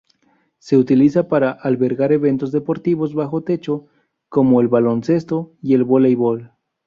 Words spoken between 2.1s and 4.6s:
eventos deportivos bajo techo, como